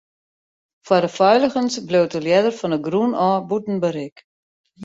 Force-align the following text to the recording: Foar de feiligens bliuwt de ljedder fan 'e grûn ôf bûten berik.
Foar 0.87 1.03
de 1.05 1.11
feiligens 1.17 1.75
bliuwt 1.87 2.13
de 2.15 2.19
ljedder 2.25 2.53
fan 2.59 2.75
'e 2.75 2.79
grûn 2.87 3.13
ôf 3.27 3.41
bûten 3.49 3.77
berik. 3.83 4.17